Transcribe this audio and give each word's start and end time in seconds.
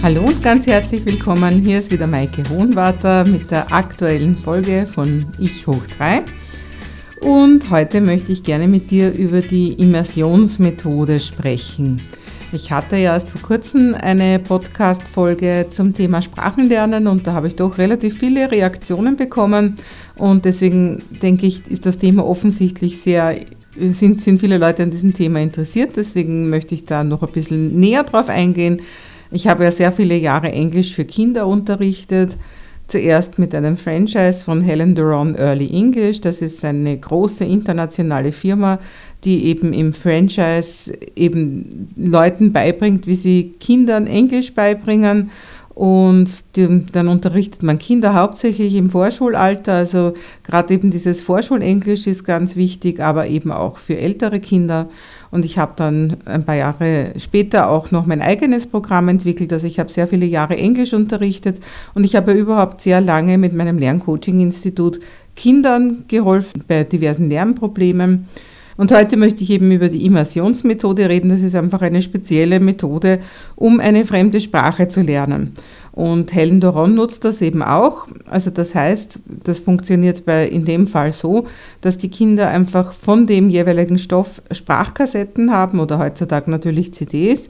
Hallo 0.00 0.22
und 0.22 0.44
ganz 0.44 0.68
herzlich 0.68 1.04
willkommen. 1.04 1.60
Hier 1.60 1.80
ist 1.80 1.90
wieder 1.90 2.06
Maike 2.06 2.44
Hohenwarter 2.50 3.24
mit 3.24 3.50
der 3.50 3.72
aktuellen 3.72 4.36
Folge 4.36 4.86
von 4.86 5.26
Ich 5.40 5.66
hoch 5.66 5.84
3. 5.98 6.22
Und 7.20 7.68
heute 7.70 8.00
möchte 8.00 8.30
ich 8.30 8.44
gerne 8.44 8.68
mit 8.68 8.92
dir 8.92 9.12
über 9.12 9.40
die 9.40 9.72
Immersionsmethode 9.72 11.18
sprechen. 11.18 12.00
Ich 12.52 12.70
hatte 12.70 12.96
ja 12.96 13.14
erst 13.14 13.30
vor 13.30 13.42
kurzem 13.42 13.96
eine 14.00 14.38
Podcast-Folge 14.38 15.66
zum 15.72 15.92
Thema 15.92 16.22
Sprachenlernen 16.22 17.08
und 17.08 17.26
da 17.26 17.32
habe 17.32 17.48
ich 17.48 17.56
doch 17.56 17.76
relativ 17.76 18.18
viele 18.18 18.52
Reaktionen 18.52 19.16
bekommen 19.16 19.76
und 20.14 20.44
deswegen 20.44 21.02
denke 21.22 21.46
ich, 21.46 21.66
ist 21.66 21.86
das 21.86 21.98
Thema 21.98 22.24
offensichtlich 22.24 23.02
sehr 23.02 23.34
sind, 23.78 24.22
sind 24.22 24.40
viele 24.40 24.58
Leute 24.58 24.82
an 24.82 24.90
diesem 24.90 25.12
Thema 25.12 25.40
interessiert. 25.40 25.96
Deswegen 25.96 26.48
möchte 26.50 26.74
ich 26.74 26.84
da 26.84 27.04
noch 27.04 27.22
ein 27.22 27.32
bisschen 27.32 27.78
näher 27.78 28.04
drauf 28.04 28.28
eingehen. 28.28 28.82
Ich 29.30 29.46
habe 29.46 29.64
ja 29.64 29.70
sehr 29.70 29.92
viele 29.92 30.16
Jahre 30.16 30.50
Englisch 30.50 30.94
für 30.94 31.04
Kinder 31.04 31.46
unterrichtet. 31.46 32.36
Zuerst 32.86 33.38
mit 33.38 33.54
einem 33.54 33.76
Franchise 33.76 34.42
von 34.42 34.62
Helen 34.62 34.94
Duron 34.94 35.34
Early 35.34 35.68
English. 35.70 36.22
Das 36.22 36.40
ist 36.40 36.64
eine 36.64 36.96
große 36.96 37.44
internationale 37.44 38.32
Firma, 38.32 38.78
die 39.24 39.44
eben 39.44 39.74
im 39.74 39.92
Franchise 39.92 40.92
eben 41.14 41.92
Leuten 41.96 42.54
beibringt, 42.54 43.06
wie 43.06 43.14
sie 43.14 43.54
Kindern 43.60 44.06
Englisch 44.06 44.54
beibringen. 44.54 45.30
Und 45.74 46.30
dann 46.56 47.08
unterrichtet 47.08 47.62
man 47.62 47.78
Kinder 47.78 48.14
hauptsächlich 48.14 48.74
im 48.74 48.88
Vorschulalter. 48.88 49.74
Also 49.74 50.14
gerade 50.42 50.72
eben 50.72 50.90
dieses 50.90 51.20
Vorschulenglisch 51.20 52.06
ist 52.06 52.24
ganz 52.24 52.56
wichtig, 52.56 53.00
aber 53.00 53.28
eben 53.28 53.52
auch 53.52 53.76
für 53.76 53.98
ältere 53.98 54.40
Kinder. 54.40 54.88
Und 55.30 55.44
ich 55.44 55.58
habe 55.58 55.72
dann 55.76 56.16
ein 56.24 56.44
paar 56.44 56.54
Jahre 56.56 57.12
später 57.18 57.70
auch 57.70 57.90
noch 57.90 58.06
mein 58.06 58.22
eigenes 58.22 58.66
Programm 58.66 59.08
entwickelt. 59.08 59.52
Also 59.52 59.66
ich 59.66 59.78
habe 59.78 59.90
sehr 59.90 60.08
viele 60.08 60.26
Jahre 60.26 60.56
Englisch 60.56 60.94
unterrichtet 60.94 61.60
und 61.94 62.04
ich 62.04 62.16
habe 62.16 62.32
überhaupt 62.32 62.80
sehr 62.80 63.00
lange 63.00 63.38
mit 63.38 63.52
meinem 63.52 63.78
Lerncoaching-Institut 63.78 65.00
Kindern 65.36 66.04
geholfen 66.08 66.64
bei 66.66 66.84
diversen 66.84 67.28
Lernproblemen. 67.28 68.26
Und 68.78 68.92
heute 68.92 69.16
möchte 69.16 69.42
ich 69.42 69.50
eben 69.50 69.72
über 69.72 69.88
die 69.88 70.06
Immersionsmethode 70.06 71.08
reden. 71.08 71.30
Das 71.30 71.40
ist 71.40 71.56
einfach 71.56 71.82
eine 71.82 72.00
spezielle 72.00 72.60
Methode, 72.60 73.18
um 73.56 73.80
eine 73.80 74.06
fremde 74.06 74.40
Sprache 74.40 74.86
zu 74.86 75.02
lernen. 75.02 75.54
Und 75.98 76.32
Helen 76.32 76.60
Doron 76.60 76.94
nutzt 76.94 77.24
das 77.24 77.42
eben 77.42 77.60
auch. 77.60 78.06
Also 78.30 78.50
das 78.50 78.72
heißt, 78.72 79.18
das 79.42 79.58
funktioniert 79.58 80.24
bei, 80.24 80.46
in 80.46 80.64
dem 80.64 80.86
Fall 80.86 81.12
so, 81.12 81.48
dass 81.80 81.98
die 81.98 82.08
Kinder 82.08 82.46
einfach 82.46 82.92
von 82.92 83.26
dem 83.26 83.50
jeweiligen 83.50 83.98
Stoff 83.98 84.40
Sprachkassetten 84.52 85.52
haben 85.52 85.80
oder 85.80 85.98
heutzutage 85.98 86.52
natürlich 86.52 86.94
CDs, 86.94 87.48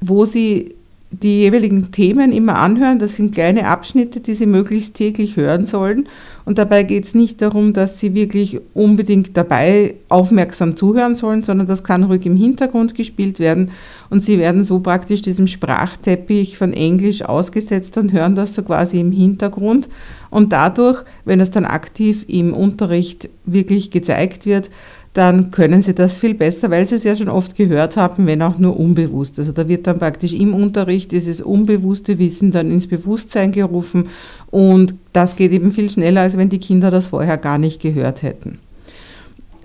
wo 0.00 0.26
sie 0.26 0.76
die 1.10 1.40
jeweiligen 1.40 1.90
Themen 1.90 2.30
immer 2.30 2.54
anhören. 2.60 3.00
Das 3.00 3.16
sind 3.16 3.34
kleine 3.34 3.66
Abschnitte, 3.66 4.20
die 4.20 4.34
Sie 4.34 4.46
möglichst 4.46 4.94
täglich 4.94 5.36
hören 5.36 5.66
sollen. 5.66 6.08
Und 6.48 6.56
dabei 6.56 6.82
geht 6.82 7.04
es 7.04 7.14
nicht 7.14 7.42
darum, 7.42 7.74
dass 7.74 8.00
Sie 8.00 8.14
wirklich 8.14 8.58
unbedingt 8.72 9.36
dabei 9.36 9.96
aufmerksam 10.08 10.76
zuhören 10.76 11.14
sollen, 11.14 11.42
sondern 11.42 11.66
das 11.66 11.84
kann 11.84 12.04
ruhig 12.04 12.24
im 12.24 12.36
Hintergrund 12.36 12.94
gespielt 12.94 13.38
werden. 13.38 13.70
Und 14.08 14.22
Sie 14.22 14.38
werden 14.38 14.64
so 14.64 14.80
praktisch 14.80 15.20
diesem 15.20 15.46
Sprachteppich 15.46 16.56
von 16.56 16.72
Englisch 16.72 17.20
ausgesetzt 17.20 17.98
und 17.98 18.14
hören 18.14 18.34
das 18.34 18.54
so 18.54 18.62
quasi 18.62 18.98
im 18.98 19.12
Hintergrund. 19.12 19.90
Und 20.30 20.54
dadurch, 20.54 21.04
wenn 21.26 21.40
es 21.40 21.50
dann 21.50 21.66
aktiv 21.66 22.24
im 22.28 22.54
Unterricht 22.54 23.28
wirklich 23.44 23.90
gezeigt 23.90 24.46
wird, 24.46 24.70
dann 25.18 25.50
können 25.50 25.82
Sie 25.82 25.94
das 25.94 26.16
viel 26.16 26.34
besser, 26.34 26.70
weil 26.70 26.86
Sie 26.86 26.94
es 26.94 27.02
ja 27.02 27.16
schon 27.16 27.28
oft 27.28 27.56
gehört 27.56 27.96
haben, 27.96 28.26
wenn 28.26 28.40
auch 28.40 28.58
nur 28.58 28.78
unbewusst. 28.78 29.38
Also 29.38 29.50
da 29.50 29.66
wird 29.66 29.86
dann 29.86 29.98
praktisch 29.98 30.32
im 30.32 30.54
Unterricht 30.54 31.10
dieses 31.10 31.40
unbewusste 31.40 32.18
Wissen 32.18 32.52
dann 32.52 32.70
ins 32.70 32.86
Bewusstsein 32.86 33.50
gerufen 33.50 34.08
und 34.50 34.94
das 35.12 35.36
geht 35.36 35.52
eben 35.52 35.72
viel 35.72 35.90
schneller, 35.90 36.22
als 36.22 36.36
wenn 36.36 36.48
die 36.48 36.58
Kinder 36.58 36.90
das 36.90 37.08
vorher 37.08 37.36
gar 37.36 37.58
nicht 37.58 37.80
gehört 37.80 38.22
hätten. 38.22 38.58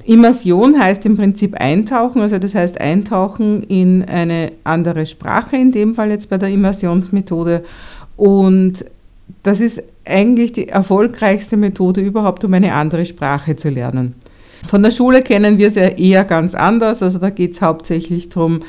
Immersion 0.05 0.77
heißt 0.77 1.05
im 1.05 1.15
Prinzip 1.15 1.55
eintauchen, 1.55 2.21
also 2.21 2.37
das 2.37 2.55
heißt 2.55 2.81
eintauchen 2.81 3.63
in 3.63 4.03
eine 4.03 4.51
andere 4.65 5.05
Sprache, 5.05 5.55
in 5.55 5.71
dem 5.71 5.95
Fall 5.95 6.09
jetzt 6.09 6.29
bei 6.29 6.37
der 6.37 6.49
Immersionsmethode. 6.49 7.63
Und 8.17 8.83
das 9.43 9.61
ist 9.61 9.81
eigentlich 10.05 10.51
die 10.51 10.67
erfolgreichste 10.67 11.55
Methode 11.55 12.01
überhaupt, 12.01 12.43
um 12.43 12.53
eine 12.53 12.73
andere 12.73 13.05
Sprache 13.05 13.55
zu 13.55 13.69
lernen. 13.69 14.15
Von 14.67 14.83
der 14.83 14.91
Schule 14.91 15.21
kennen 15.21 15.57
wir 15.57 15.69
es 15.69 15.75
ja 15.75 15.87
eher 15.87 16.25
ganz 16.25 16.53
anders. 16.55 17.01
Also 17.01 17.19
da 17.19 17.29
geht 17.29 17.53
es 17.53 17.61
hauptsächlich 17.61 18.29
darum, 18.29 18.61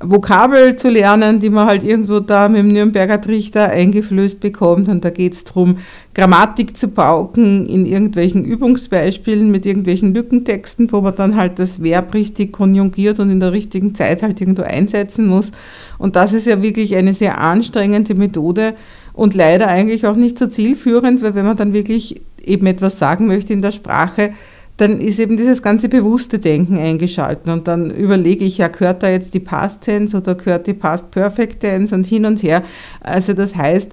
Vokabel 0.00 0.76
zu 0.76 0.90
lernen, 0.90 1.40
die 1.40 1.50
man 1.50 1.66
halt 1.66 1.82
irgendwo 1.82 2.20
da 2.20 2.48
mit 2.48 2.60
dem 2.60 2.68
Nürnberger 2.68 3.20
Trichter 3.20 3.68
eingeflößt 3.68 4.40
bekommt. 4.40 4.88
Und 4.88 5.04
da 5.04 5.10
geht 5.10 5.32
es 5.32 5.44
darum, 5.44 5.78
Grammatik 6.14 6.76
zu 6.76 6.88
pauken 6.88 7.66
in 7.66 7.84
irgendwelchen 7.84 8.44
Übungsbeispielen 8.44 9.50
mit 9.50 9.66
irgendwelchen 9.66 10.14
Lückentexten, 10.14 10.92
wo 10.92 11.00
man 11.00 11.16
dann 11.16 11.34
halt 11.34 11.58
das 11.58 11.82
Verb 11.82 12.14
richtig 12.14 12.52
konjugiert 12.52 13.18
und 13.18 13.30
in 13.30 13.40
der 13.40 13.52
richtigen 13.52 13.94
Zeit 13.96 14.22
halt 14.22 14.40
irgendwo 14.40 14.62
einsetzen 14.62 15.26
muss. 15.26 15.50
Und 15.98 16.14
das 16.14 16.32
ist 16.32 16.46
ja 16.46 16.62
wirklich 16.62 16.94
eine 16.94 17.12
sehr 17.14 17.40
anstrengende 17.40 18.14
Methode 18.14 18.74
und 19.14 19.34
leider 19.34 19.66
eigentlich 19.66 20.06
auch 20.06 20.16
nicht 20.16 20.38
so 20.38 20.46
zielführend, 20.46 21.22
weil 21.22 21.34
wenn 21.34 21.46
man 21.46 21.56
dann 21.56 21.72
wirklich 21.72 22.22
eben 22.44 22.66
etwas 22.68 22.98
sagen 22.98 23.26
möchte 23.26 23.52
in 23.52 23.62
der 23.62 23.72
Sprache, 23.72 24.30
dann 24.78 25.00
ist 25.00 25.18
eben 25.18 25.36
dieses 25.36 25.60
ganze 25.60 25.88
bewusste 25.88 26.38
Denken 26.38 26.78
eingeschaltet 26.78 27.48
und 27.48 27.66
dann 27.66 27.90
überlege 27.90 28.44
ich, 28.44 28.58
ja, 28.58 28.68
gehört 28.68 29.02
da 29.02 29.10
jetzt 29.10 29.34
die 29.34 29.40
Past 29.40 29.82
Tense 29.82 30.16
oder 30.16 30.36
gehört 30.36 30.68
die 30.68 30.72
Past 30.72 31.10
Perfect 31.10 31.60
Tense 31.60 31.94
und 31.94 32.06
hin 32.06 32.24
und 32.24 32.42
her. 32.44 32.62
Also 33.00 33.32
das 33.32 33.56
heißt, 33.56 33.90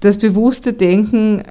das 0.00 0.18
bewusste 0.18 0.74
Denken 0.74 1.42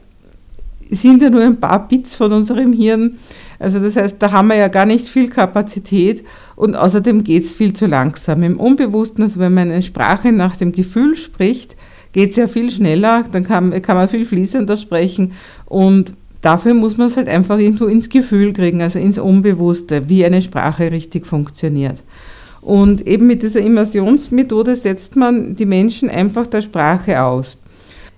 sind 0.92 1.24
ja 1.24 1.32
nur 1.32 1.42
ein 1.42 1.60
paar 1.60 1.88
Bits 1.88 2.16
von 2.16 2.32
unserem 2.34 2.72
Hirn. 2.72 3.18
Also 3.58 3.80
das 3.80 3.96
heißt, 3.96 4.18
da 4.20 4.32
haben 4.32 4.50
wir 4.50 4.58
ja 4.58 4.68
gar 4.68 4.86
nicht 4.86 5.08
viel 5.08 5.30
Kapazität 5.30 6.24
und 6.56 6.76
außerdem 6.76 7.24
geht 7.24 7.44
es 7.44 7.54
viel 7.54 7.74
zu 7.74 7.88
langsam. 7.88 8.44
Im 8.44 8.60
Unbewussten, 8.60 9.24
also 9.24 9.40
wenn 9.40 9.56
man 9.56 9.72
eine 9.72 9.82
Sprache 9.82 10.32
nach 10.32 10.56
dem 10.56 10.72
Gefühl 10.72 11.16
spricht, 11.16 11.76
geht 12.14 12.32
es 12.32 12.36
ja 12.36 12.46
viel 12.46 12.70
schneller, 12.70 13.24
dann 13.32 13.44
kann, 13.44 13.82
kann 13.82 13.98
man 13.98 14.10
viel 14.10 14.26
fließender 14.26 14.78
sprechen 14.78 15.32
und 15.66 16.14
Dafür 16.42 16.74
muss 16.74 16.98
man 16.98 17.08
es 17.08 17.18
halt 17.18 17.28
einfach 17.28 17.60
irgendwo 17.60 17.86
ins 17.86 18.10
Gefühl 18.10 18.52
kriegen, 18.54 18.82
also 18.82 18.98
ins 18.98 19.20
Unbewusste, 19.20 20.10
wie 20.10 20.26
eine 20.26 20.42
Sprache 20.42 20.92
richtig 20.92 21.28
funktioniert. 21.28 22.04
Und 22.62 23.08
eben 23.08 23.28
mit 23.28 23.44
dieser 23.44 23.60
Immersionsmethode 23.62 24.76
setzt 24.76 25.16
man 25.16 25.56
die 25.56 25.66
Menschen 25.66 26.10
einfach 26.10 26.48
der 26.48 26.62
Sprache 26.62 27.22
aus. 27.22 27.58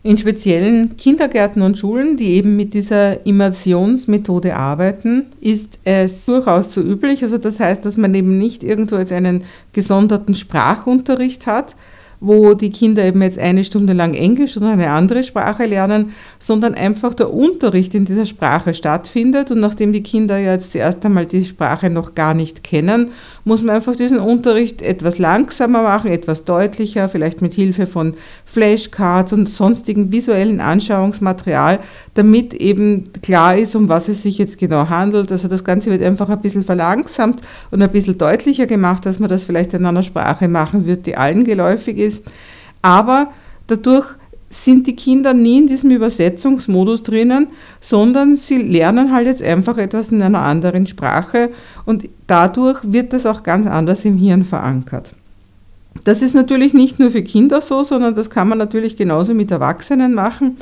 In 0.05 0.17
speziellen 0.17 0.97
Kindergärten 0.97 1.61
und 1.61 1.77
Schulen, 1.77 2.17
die 2.17 2.31
eben 2.31 2.57
mit 2.57 2.73
dieser 2.73 3.25
Immersionsmethode 3.25 4.53
arbeiten, 4.53 5.27
ist 5.39 5.79
es 5.85 6.25
durchaus 6.25 6.73
so 6.73 6.81
üblich. 6.81 7.23
Also 7.23 7.37
das 7.37 7.61
heißt, 7.61 7.85
dass 7.85 7.95
man 7.95 8.13
eben 8.13 8.37
nicht 8.37 8.65
irgendwo 8.65 8.97
jetzt 8.97 9.13
einen 9.13 9.45
gesonderten 9.71 10.35
Sprachunterricht 10.35 11.47
hat, 11.47 11.77
wo 12.23 12.53
die 12.53 12.71
Kinder 12.71 13.03
eben 13.03 13.21
jetzt 13.21 13.37
eine 13.37 13.65
Stunde 13.65 13.91
lang 13.91 14.13
Englisch 14.13 14.55
oder 14.55 14.69
eine 14.69 14.91
andere 14.91 15.23
Sprache 15.23 15.65
lernen, 15.65 16.13
sondern 16.39 16.73
einfach 16.73 17.13
der 17.13 17.33
Unterricht 17.33 17.93
in 17.95 18.05
dieser 18.05 18.25
Sprache 18.25 18.73
stattfindet. 18.73 19.51
Und 19.51 19.59
nachdem 19.59 19.91
die 19.91 20.03
Kinder 20.03 20.37
ja 20.37 20.53
jetzt 20.53 20.71
zuerst 20.71 21.05
einmal 21.05 21.25
die 21.25 21.43
Sprache 21.43 21.89
noch 21.89 22.15
gar 22.15 22.33
nicht 22.33 22.63
kennen, 22.63 23.11
muss 23.43 23.61
man 23.61 23.75
einfach 23.75 23.97
diesen 23.97 24.19
Unterricht 24.19 24.81
etwas 24.81 25.17
langsamer 25.19 25.83
machen, 25.83 26.11
etwas 26.11 26.45
deutlicher, 26.45 27.09
vielleicht 27.09 27.41
mit 27.41 27.53
Hilfe 27.53 27.87
von 27.87 28.13
Flashcards 28.45 29.33
und 29.33 29.49
sonstigen 29.49 30.13
visuellen 30.13 30.61
Anschauungsmaterial, 30.61 31.79
damit 32.13 32.53
eben 32.53 33.11
klar 33.21 33.57
ist, 33.57 33.75
um 33.75 33.89
was 33.89 34.07
es 34.07 34.23
sich 34.23 34.37
jetzt 34.37 34.57
genau 34.57 34.87
handelt. 34.87 35.29
Also 35.29 35.49
das 35.49 35.65
Ganze 35.65 35.91
wird 35.91 36.01
einfach 36.01 36.29
ein 36.29 36.41
bisschen 36.41 36.63
verlangsamt 36.63 37.41
und 37.69 37.81
ein 37.81 37.91
bisschen 37.91 38.17
deutlicher 38.17 38.65
gemacht, 38.65 39.05
dass 39.05 39.19
man 39.19 39.27
das 39.27 39.43
vielleicht 39.43 39.73
in 39.73 39.85
einer 39.85 40.03
Sprache 40.03 40.47
machen 40.47 40.85
wird, 40.85 41.05
die 41.05 41.17
allen 41.17 41.43
geläufig 41.43 41.97
ist 41.97 42.12
ist. 42.15 42.23
Aber 42.81 43.31
dadurch 43.67 44.15
sind 44.49 44.85
die 44.87 44.95
Kinder 44.95 45.33
nie 45.33 45.59
in 45.59 45.67
diesem 45.67 45.91
Übersetzungsmodus 45.91 47.03
drinnen, 47.03 47.47
sondern 47.81 48.35
sie 48.35 48.61
lernen 48.61 49.11
halt 49.11 49.27
jetzt 49.27 49.41
einfach 49.41 49.77
etwas 49.77 50.09
in 50.09 50.21
einer 50.21 50.41
anderen 50.41 50.85
Sprache 50.85 51.49
und 51.85 52.07
dadurch 52.27 52.79
wird 52.83 53.13
das 53.13 53.25
auch 53.25 53.43
ganz 53.43 53.67
anders 53.67 54.05
im 54.05 54.17
Hirn 54.17 54.43
verankert. 54.43 55.11
Das 56.03 56.21
ist 56.21 56.35
natürlich 56.35 56.73
nicht 56.73 56.99
nur 56.99 57.11
für 57.11 57.23
Kinder 57.23 57.61
so, 57.61 57.83
sondern 57.83 58.13
das 58.13 58.29
kann 58.29 58.47
man 58.47 58.57
natürlich 58.57 58.95
genauso 58.95 59.33
mit 59.33 59.51
Erwachsenen 59.51 60.13
machen. 60.13 60.57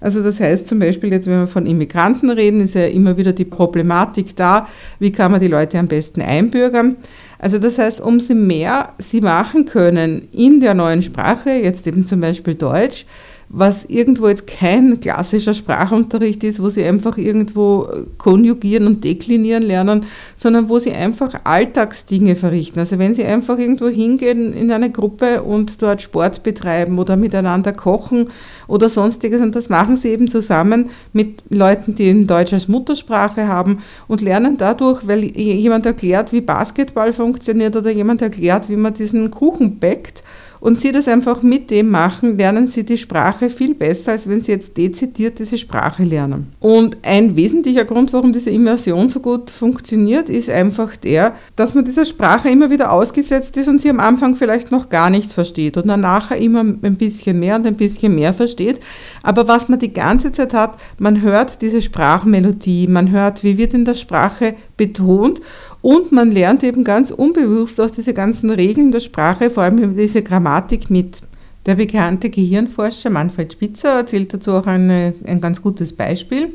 Also 0.00 0.22
das 0.22 0.38
heißt 0.38 0.66
zum 0.66 0.78
Beispiel 0.78 1.10
jetzt, 1.10 1.26
wenn 1.26 1.40
wir 1.40 1.46
von 1.46 1.66
Immigranten 1.66 2.30
reden, 2.30 2.60
ist 2.60 2.74
ja 2.74 2.84
immer 2.84 3.16
wieder 3.16 3.32
die 3.32 3.46
Problematik 3.46 4.36
da, 4.36 4.68
wie 4.98 5.10
kann 5.10 5.32
man 5.32 5.40
die 5.40 5.48
Leute 5.48 5.78
am 5.78 5.88
besten 5.88 6.20
einbürgern. 6.20 6.96
Also 7.44 7.58
das 7.58 7.76
heißt, 7.76 8.00
umso 8.00 8.34
mehr 8.34 8.94
sie 8.96 9.20
machen 9.20 9.66
können 9.66 10.28
in 10.32 10.60
der 10.60 10.72
neuen 10.72 11.02
Sprache, 11.02 11.50
jetzt 11.50 11.86
eben 11.86 12.06
zum 12.06 12.22
Beispiel 12.22 12.54
Deutsch, 12.54 13.04
was 13.48 13.84
irgendwo 13.84 14.28
jetzt 14.28 14.46
kein 14.46 14.98
klassischer 15.00 15.54
Sprachunterricht 15.54 16.42
ist, 16.44 16.60
wo 16.60 16.70
sie 16.70 16.84
einfach 16.84 17.18
irgendwo 17.18 17.88
konjugieren 18.18 18.86
und 18.86 19.04
deklinieren 19.04 19.62
lernen, 19.62 20.06
sondern 20.36 20.68
wo 20.68 20.78
sie 20.78 20.92
einfach 20.92 21.34
Alltagsdinge 21.44 22.36
verrichten. 22.36 22.80
Also 22.80 22.98
wenn 22.98 23.14
sie 23.14 23.24
einfach 23.24 23.58
irgendwo 23.58 23.88
hingehen 23.88 24.52
in 24.52 24.70
eine 24.70 24.90
Gruppe 24.90 25.42
und 25.42 25.82
dort 25.82 26.02
Sport 26.02 26.42
betreiben 26.42 26.98
oder 26.98 27.16
miteinander 27.16 27.72
kochen 27.72 28.28
oder 28.66 28.88
sonstiges 28.88 29.40
und 29.40 29.54
das 29.54 29.68
machen 29.68 29.96
sie 29.96 30.08
eben 30.08 30.28
zusammen 30.28 30.90
mit 31.12 31.44
Leuten, 31.50 31.94
die 31.94 32.26
Deutsch 32.26 32.52
als 32.52 32.68
Muttersprache 32.68 33.46
haben 33.46 33.78
und 34.08 34.20
lernen 34.20 34.56
dadurch, 34.56 35.06
weil 35.06 35.24
jemand 35.24 35.86
erklärt, 35.86 36.32
wie 36.32 36.40
Basketball 36.40 37.12
funktioniert 37.12 37.76
oder 37.76 37.90
jemand 37.90 38.22
erklärt, 38.22 38.68
wie 38.68 38.76
man 38.76 38.94
diesen 38.94 39.30
Kuchen 39.30 39.78
bäckt 39.78 40.22
und 40.64 40.78
sie 40.78 40.92
das 40.92 41.08
einfach 41.08 41.42
mit 41.42 41.70
dem 41.70 41.90
machen, 41.90 42.38
lernen 42.38 42.68
sie 42.68 42.84
die 42.84 42.96
Sprache 42.96 43.50
viel 43.50 43.74
besser, 43.74 44.12
als 44.12 44.26
wenn 44.26 44.42
sie 44.42 44.52
jetzt 44.52 44.78
dezidiert 44.78 45.38
diese 45.38 45.58
Sprache 45.58 46.04
lernen. 46.04 46.54
Und 46.58 46.96
ein 47.02 47.36
wesentlicher 47.36 47.84
Grund, 47.84 48.14
warum 48.14 48.32
diese 48.32 48.48
Immersion 48.48 49.10
so 49.10 49.20
gut 49.20 49.50
funktioniert, 49.50 50.30
ist 50.30 50.48
einfach 50.48 50.96
der, 50.96 51.34
dass 51.54 51.74
man 51.74 51.84
dieser 51.84 52.06
Sprache 52.06 52.48
immer 52.48 52.70
wieder 52.70 52.92
ausgesetzt 52.92 53.58
ist 53.58 53.68
und 53.68 53.78
sie 53.78 53.90
am 53.90 54.00
Anfang 54.00 54.36
vielleicht 54.36 54.70
noch 54.70 54.88
gar 54.88 55.10
nicht 55.10 55.34
versteht 55.34 55.76
und 55.76 55.86
dann 55.86 56.00
nachher 56.00 56.38
immer 56.38 56.60
ein 56.60 56.96
bisschen 56.96 57.38
mehr 57.40 57.56
und 57.56 57.66
ein 57.66 57.76
bisschen 57.76 58.14
mehr 58.14 58.32
versteht. 58.32 58.80
Aber 59.22 59.46
was 59.46 59.68
man 59.68 59.80
die 59.80 59.92
ganze 59.92 60.32
Zeit 60.32 60.54
hat, 60.54 60.78
man 60.96 61.20
hört 61.20 61.60
diese 61.60 61.82
Sprachmelodie, 61.82 62.86
man 62.86 63.10
hört, 63.10 63.44
wie 63.44 63.58
wird 63.58 63.74
in 63.74 63.84
der 63.84 63.96
Sprache 63.96 64.54
betont 64.78 65.42
und 65.84 66.12
man 66.12 66.32
lernt 66.32 66.64
eben 66.64 66.82
ganz 66.82 67.10
unbewusst 67.10 67.78
auch 67.78 67.90
diese 67.90 68.14
ganzen 68.14 68.48
Regeln 68.48 68.90
der 68.90 69.00
Sprache, 69.00 69.50
vor 69.50 69.64
allem 69.64 69.94
diese 69.94 70.22
Grammatik 70.22 70.88
mit. 70.88 71.20
Der 71.66 71.74
bekannte 71.74 72.30
Gehirnforscher 72.30 73.10
Manfred 73.10 73.52
Spitzer 73.52 73.90
erzählt 73.90 74.32
dazu 74.32 74.52
auch 74.52 74.66
eine, 74.66 75.12
ein 75.26 75.42
ganz 75.42 75.60
gutes 75.60 75.92
Beispiel, 75.94 76.54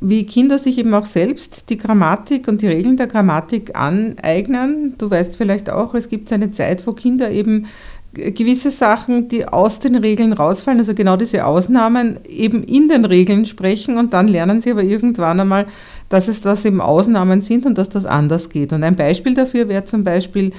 wie 0.00 0.24
Kinder 0.24 0.60
sich 0.60 0.78
eben 0.78 0.94
auch 0.94 1.06
selbst 1.06 1.68
die 1.68 1.78
Grammatik 1.78 2.46
und 2.46 2.62
die 2.62 2.68
Regeln 2.68 2.96
der 2.96 3.08
Grammatik 3.08 3.76
aneignen. 3.76 4.94
Du 4.98 5.10
weißt 5.10 5.36
vielleicht 5.36 5.68
auch, 5.68 5.92
es 5.94 6.08
gibt 6.08 6.32
eine 6.32 6.52
Zeit, 6.52 6.86
wo 6.86 6.92
Kinder 6.92 7.32
eben 7.32 7.66
gewisse 8.14 8.70
Sachen, 8.70 9.28
die 9.28 9.46
aus 9.46 9.80
den 9.80 9.96
Regeln 9.96 10.32
rausfallen, 10.32 10.80
also 10.80 10.94
genau 10.94 11.16
diese 11.16 11.44
Ausnahmen, 11.44 12.18
eben 12.28 12.64
in 12.64 12.88
den 12.88 13.04
Regeln 13.04 13.46
sprechen 13.46 13.98
und 13.98 14.14
dann 14.14 14.28
lernen 14.28 14.60
sie 14.60 14.70
aber 14.70 14.82
irgendwann 14.82 15.40
einmal 15.40 15.66
dass 16.08 16.28
es 16.28 16.40
das 16.40 16.64
eben 16.64 16.80
Ausnahmen 16.80 17.40
sind 17.40 17.66
und 17.66 17.78
dass 17.78 17.88
das 17.88 18.06
anders 18.06 18.48
geht. 18.48 18.72
Und 18.72 18.84
ein 18.84 18.96
Beispiel 18.96 19.34
dafür 19.34 19.68
wäre 19.68 19.84
zum 19.84 20.04
Beispiel, 20.04 20.52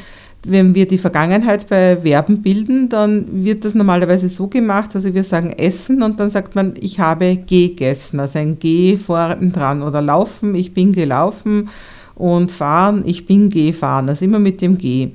wenn 0.46 0.76
wir 0.76 0.88
die 0.88 0.98
Vergangenheit 0.98 1.68
bei 1.70 1.98
Verben 1.98 2.42
bilden, 2.42 2.90
dann 2.90 3.44
wird 3.44 3.66
das 3.66 3.74
normalerweise 3.74 4.30
so 4.30 4.48
gemacht, 4.48 4.96
also 4.96 5.14
wir 5.14 5.24
sagen 5.24 5.52
essen 5.52 6.04
und 6.04 6.20
dann 6.20 6.30
sagt 6.30 6.56
man, 6.56 6.74
ich 6.80 7.00
habe 7.00 7.38
gegessen, 7.38 8.20
also 8.20 8.38
ein 8.38 8.60
G 8.60 8.98
vorne 8.98 9.50
dran 9.50 9.82
oder 9.82 10.02
laufen, 10.02 10.54
ich 10.54 10.74
bin 10.74 10.92
gelaufen 10.92 11.70
und 12.14 12.52
fahren, 12.52 13.04
ich 13.06 13.26
bin 13.26 13.50
gefahren, 13.50 14.10
also 14.10 14.24
immer 14.26 14.40
mit 14.40 14.62
dem 14.62 14.78
G. 14.78 15.10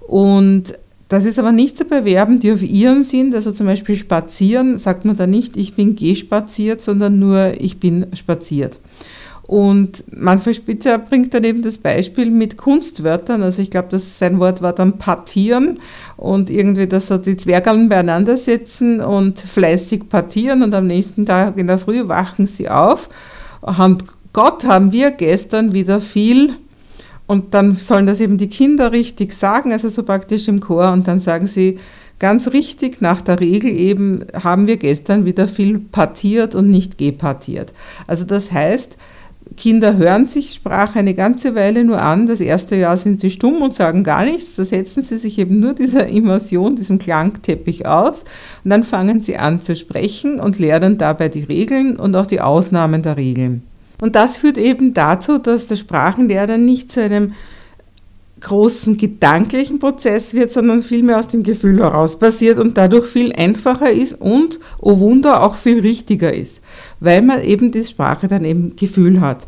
Und 0.00 0.74
das 1.08 1.24
ist 1.24 1.38
aber 1.38 1.52
nicht 1.52 1.78
so 1.78 1.84
bei 1.84 2.02
Verben, 2.02 2.40
die 2.40 2.52
auf 2.52 2.62
ihren 2.62 3.04
sind, 3.04 3.34
also 3.34 3.52
zum 3.52 3.66
Beispiel 3.66 3.96
spazieren, 3.96 4.78
sagt 4.78 5.04
man 5.04 5.16
da 5.16 5.26
nicht, 5.26 5.56
ich 5.56 5.74
bin 5.74 5.94
gespaziert, 5.94 6.82
sondern 6.82 7.18
nur, 7.18 7.52
ich 7.60 7.78
bin 7.78 8.06
spaziert. 8.14 8.80
Und 9.46 10.02
Manfred 10.10 10.56
Spitzer 10.56 10.98
bringt 10.98 11.32
dann 11.32 11.44
eben 11.44 11.62
das 11.62 11.78
Beispiel 11.78 12.30
mit 12.30 12.56
Kunstwörtern. 12.56 13.42
Also 13.42 13.62
ich 13.62 13.70
glaube, 13.70 13.88
dass 13.90 14.18
sein 14.18 14.40
Wort 14.40 14.60
war 14.60 14.72
dann 14.72 14.98
partieren 14.98 15.78
und 16.16 16.50
irgendwie, 16.50 16.88
dass 16.88 17.06
so 17.06 17.16
die 17.16 17.36
Zwergeln 17.36 17.88
beieinander 17.88 18.36
setzen 18.36 19.00
und 19.00 19.38
fleißig 19.38 20.08
partieren 20.08 20.64
und 20.64 20.74
am 20.74 20.88
nächsten 20.88 21.26
Tag 21.26 21.58
in 21.58 21.68
der 21.68 21.78
Früh 21.78 22.08
wachen 22.08 22.48
sie 22.48 22.68
auf. 22.68 23.08
Und 23.62 24.04
Gott 24.32 24.64
haben 24.64 24.90
wir 24.90 25.12
gestern 25.12 25.72
wieder 25.72 26.00
viel 26.00 26.56
und 27.26 27.54
dann 27.54 27.74
sollen 27.74 28.06
das 28.06 28.20
eben 28.20 28.38
die 28.38 28.48
Kinder 28.48 28.92
richtig 28.92 29.32
sagen, 29.32 29.72
also 29.72 29.88
so 29.88 30.02
praktisch 30.02 30.48
im 30.48 30.60
Chor 30.60 30.92
und 30.92 31.08
dann 31.08 31.18
sagen 31.18 31.46
sie, 31.46 31.78
ganz 32.18 32.52
richtig 32.52 33.00
nach 33.00 33.20
der 33.20 33.40
Regel 33.40 33.70
eben, 33.70 34.24
haben 34.42 34.66
wir 34.66 34.76
gestern 34.76 35.24
wieder 35.24 35.48
viel 35.48 35.78
partiert 35.78 36.54
und 36.54 36.70
nicht 36.70 36.98
gepartiert. 36.98 37.72
Also 38.06 38.24
das 38.24 38.52
heißt, 38.52 38.96
Kinder 39.56 39.96
hören 39.96 40.26
sich 40.26 40.54
Sprache 40.54 40.98
eine 40.98 41.14
ganze 41.14 41.54
Weile 41.54 41.84
nur 41.84 42.02
an. 42.02 42.26
Das 42.26 42.40
erste 42.40 42.74
Jahr 42.74 42.96
sind 42.96 43.20
sie 43.20 43.30
stumm 43.30 43.62
und 43.62 43.74
sagen 43.74 44.02
gar 44.02 44.24
nichts. 44.24 44.56
Da 44.56 44.64
setzen 44.64 45.02
sie 45.02 45.18
sich 45.18 45.38
eben 45.38 45.60
nur 45.60 45.72
dieser 45.72 46.08
Immersion, 46.08 46.74
diesem 46.74 46.98
Klangteppich 46.98 47.86
aus. 47.86 48.24
Und 48.64 48.70
dann 48.70 48.82
fangen 48.82 49.20
sie 49.20 49.36
an 49.36 49.60
zu 49.60 49.76
sprechen 49.76 50.40
und 50.40 50.58
lernen 50.58 50.98
dabei 50.98 51.28
die 51.28 51.44
Regeln 51.44 51.96
und 51.96 52.16
auch 52.16 52.26
die 52.26 52.40
Ausnahmen 52.40 53.02
der 53.02 53.16
Regeln. 53.16 53.62
Und 54.00 54.14
das 54.14 54.36
führt 54.36 54.58
eben 54.58 54.94
dazu, 54.94 55.38
dass 55.38 55.66
das 55.66 55.80
Sprachenlernen 55.80 56.64
nicht 56.64 56.92
zu 56.92 57.02
einem 57.02 57.32
großen 58.40 58.96
gedanklichen 58.96 59.78
Prozess 59.78 60.34
wird, 60.34 60.50
sondern 60.50 60.82
vielmehr 60.82 61.18
aus 61.18 61.28
dem 61.28 61.42
Gefühl 61.42 61.80
heraus 61.80 62.18
passiert 62.18 62.58
und 62.58 62.76
dadurch 62.76 63.06
viel 63.06 63.32
einfacher 63.32 63.90
ist 63.90 64.20
und, 64.20 64.60
oh 64.78 64.98
Wunder, 64.98 65.42
auch 65.42 65.56
viel 65.56 65.80
richtiger 65.80 66.34
ist, 66.34 66.60
weil 67.00 67.22
man 67.22 67.42
eben 67.42 67.72
die 67.72 67.84
Sprache 67.84 68.28
dann 68.28 68.44
eben 68.44 68.76
Gefühl 68.76 69.20
hat. 69.20 69.46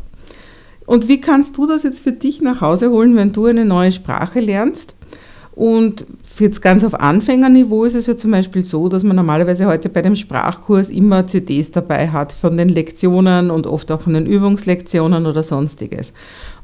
Und 0.87 1.07
wie 1.07 1.21
kannst 1.21 1.55
du 1.57 1.67
das 1.67 1.83
jetzt 1.83 1.99
für 1.99 2.11
dich 2.11 2.41
nach 2.41 2.61
Hause 2.61 2.89
holen, 2.89 3.15
wenn 3.15 3.31
du 3.31 3.45
eine 3.45 3.63
neue 3.63 3.91
Sprache 3.91 4.39
lernst? 4.39 4.95
Und 5.59 6.05
jetzt 6.39 6.61
ganz 6.61 6.85
auf 6.85 6.97
Anfängerniveau 6.97 7.83
ist 7.83 7.93
es 7.93 8.07
ja 8.07 8.15
zum 8.15 8.31
Beispiel 8.31 8.63
so, 8.63 8.87
dass 8.87 9.03
man 9.03 9.17
normalerweise 9.17 9.65
heute 9.65 9.89
bei 9.89 10.01
dem 10.01 10.15
Sprachkurs 10.15 10.89
immer 10.89 11.27
CDs 11.27 11.71
dabei 11.71 12.07
hat 12.07 12.31
von 12.31 12.55
den 12.55 12.69
Lektionen 12.69 13.51
und 13.51 13.67
oft 13.67 13.91
auch 13.91 13.99
von 13.99 14.13
den 14.13 14.25
Übungslektionen 14.25 15.25
oder 15.25 15.43
sonstiges. 15.43 16.13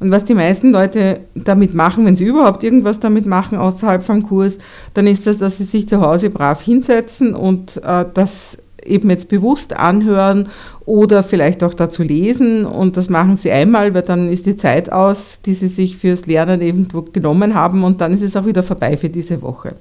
Und 0.00 0.12
was 0.12 0.24
die 0.24 0.32
meisten 0.32 0.70
Leute 0.70 1.20
damit 1.34 1.74
machen, 1.74 2.06
wenn 2.06 2.16
sie 2.16 2.24
überhaupt 2.24 2.64
irgendwas 2.64 2.98
damit 2.98 3.26
machen 3.26 3.58
außerhalb 3.58 4.02
vom 4.02 4.22
Kurs, 4.22 4.56
dann 4.94 5.06
ist 5.06 5.26
das, 5.26 5.36
dass 5.36 5.58
sie 5.58 5.64
sich 5.64 5.86
zu 5.86 6.00
Hause 6.00 6.30
brav 6.30 6.62
hinsetzen 6.62 7.34
und 7.34 7.76
äh, 7.84 8.06
das 8.14 8.56
eben 8.86 9.10
jetzt 9.10 9.28
bewusst 9.28 9.74
anhören 9.74 10.48
oder 10.84 11.22
vielleicht 11.22 11.62
auch 11.64 11.74
dazu 11.74 12.02
lesen. 12.02 12.64
Und 12.64 12.96
das 12.96 13.10
machen 13.10 13.36
sie 13.36 13.50
einmal, 13.50 13.94
weil 13.94 14.02
dann 14.02 14.30
ist 14.30 14.46
die 14.46 14.56
Zeit 14.56 14.90
aus, 14.92 15.40
die 15.44 15.54
sie 15.54 15.68
sich 15.68 15.96
fürs 15.96 16.26
Lernen 16.26 16.60
irgendwo 16.60 17.02
genommen 17.02 17.54
haben 17.54 17.84
und 17.84 18.00
dann 18.00 18.12
ist 18.12 18.22
es 18.22 18.36
auch 18.36 18.46
wieder 18.46 18.62
vorbei 18.62 18.96
für 18.96 19.08
diese 19.08 19.42
Woche. 19.42 19.74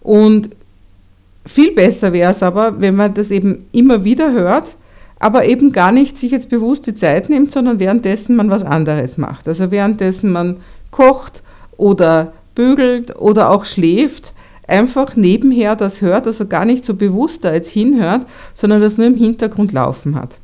Und 0.00 0.50
viel 1.46 1.72
besser 1.72 2.12
wäre 2.12 2.32
es 2.32 2.42
aber, 2.42 2.80
wenn 2.80 2.96
man 2.96 3.14
das 3.14 3.30
eben 3.30 3.66
immer 3.72 4.04
wieder 4.04 4.32
hört, 4.32 4.74
aber 5.18 5.44
eben 5.44 5.72
gar 5.72 5.92
nicht 5.92 6.16
sich 6.16 6.32
jetzt 6.32 6.48
bewusst 6.48 6.86
die 6.86 6.94
Zeit 6.94 7.28
nimmt, 7.28 7.52
sondern 7.52 7.78
währenddessen 7.78 8.36
man 8.36 8.50
was 8.50 8.62
anderes 8.62 9.18
macht. 9.18 9.48
Also 9.48 9.70
währenddessen 9.70 10.32
man 10.32 10.56
kocht 10.90 11.42
oder 11.76 12.32
bügelt 12.54 13.18
oder 13.18 13.50
auch 13.50 13.64
schläft, 13.64 14.32
einfach 14.70 15.16
nebenher 15.16 15.76
das 15.76 16.00
hört, 16.00 16.26
also 16.26 16.46
gar 16.46 16.64
nicht 16.64 16.84
so 16.84 16.94
bewusst 16.94 17.44
da 17.44 17.52
jetzt 17.52 17.70
hinhört, 17.70 18.26
sondern 18.54 18.80
das 18.80 18.96
nur 18.96 19.06
im 19.06 19.16
Hintergrund 19.16 19.72
laufen 19.72 20.14
hat. 20.14 20.40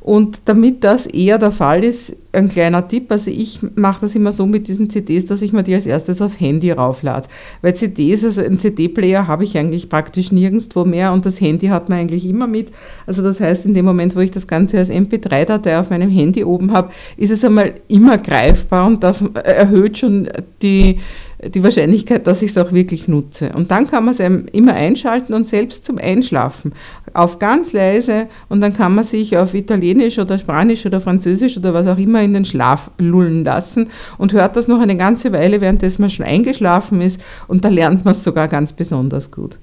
Und 0.00 0.42
damit 0.46 0.84
das 0.84 1.06
eher 1.06 1.38
der 1.38 1.50
Fall 1.50 1.84
ist, 1.84 2.16
ein 2.32 2.48
kleiner 2.48 2.86
Tipp, 2.88 3.12
also 3.12 3.30
ich 3.30 3.60
mache 3.74 4.02
das 4.02 4.14
immer 4.14 4.32
so 4.32 4.46
mit 4.46 4.68
diesen 4.68 4.88
CDs, 4.88 5.26
dass 5.26 5.42
ich 5.42 5.52
mir 5.52 5.64
die 5.64 5.74
als 5.74 5.84
erstes 5.86 6.22
auf 6.22 6.40
Handy 6.40 6.70
rauflade. 6.70 7.28
Weil 7.60 7.74
CDs, 7.74 8.24
also 8.24 8.40
ein 8.40 8.58
CD-Player 8.58 9.26
habe 9.26 9.44
ich 9.44 9.58
eigentlich 9.58 9.90
praktisch 9.90 10.32
nirgendwo 10.32 10.86
mehr 10.86 11.12
und 11.12 11.26
das 11.26 11.40
Handy 11.40 11.66
hat 11.66 11.90
man 11.90 11.98
eigentlich 11.98 12.24
immer 12.26 12.46
mit. 12.46 12.68
Also 13.06 13.22
das 13.22 13.40
heißt, 13.40 13.66
in 13.66 13.74
dem 13.74 13.84
Moment, 13.84 14.16
wo 14.16 14.20
ich 14.20 14.30
das 14.30 14.46
Ganze 14.46 14.78
als 14.78 14.90
MP3-Datei 14.90 15.78
auf 15.78 15.90
meinem 15.90 16.10
Handy 16.10 16.42
oben 16.42 16.72
habe, 16.72 16.90
ist 17.18 17.30
es 17.30 17.44
einmal 17.44 17.74
immer 17.88 18.16
greifbar 18.16 18.86
und 18.86 19.02
das 19.04 19.22
erhöht 19.44 19.98
schon 19.98 20.28
die, 20.62 21.00
die 21.44 21.62
Wahrscheinlichkeit, 21.62 22.26
dass 22.26 22.42
ich 22.42 22.50
es 22.50 22.58
auch 22.58 22.72
wirklich 22.72 23.06
nutze. 23.06 23.52
Und 23.54 23.70
dann 23.70 23.86
kann 23.86 24.04
man 24.04 24.14
es 24.14 24.20
immer 24.52 24.74
einschalten 24.74 25.34
und 25.34 25.46
selbst 25.46 25.84
zum 25.84 25.98
Einschlafen 25.98 26.72
auf 27.14 27.38
ganz 27.38 27.72
leise 27.72 28.26
und 28.48 28.60
dann 28.60 28.74
kann 28.74 28.94
man 28.94 29.04
sich 29.04 29.36
auf 29.36 29.54
Italienisch 29.54 30.18
oder 30.18 30.38
Spanisch 30.38 30.84
oder 30.84 31.00
Französisch 31.00 31.56
oder 31.56 31.72
was 31.74 31.86
auch 31.86 31.98
immer 31.98 32.22
in 32.22 32.34
den 32.34 32.44
Schlaf 32.44 32.90
lullen 32.98 33.44
lassen 33.44 33.88
und 34.18 34.32
hört 34.32 34.56
das 34.56 34.68
noch 34.68 34.80
eine 34.80 34.96
ganze 34.96 35.32
Weile, 35.32 35.60
währenddessen 35.60 36.02
man 36.02 36.10
schon 36.10 36.26
eingeschlafen 36.26 37.00
ist 37.00 37.20
und 37.46 37.64
da 37.64 37.68
lernt 37.68 38.04
man 38.04 38.12
es 38.12 38.24
sogar 38.24 38.48
ganz 38.48 38.72
besonders 38.72 39.30
gut. 39.30 39.58